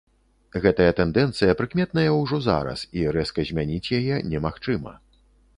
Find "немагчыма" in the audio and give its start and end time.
4.35-4.99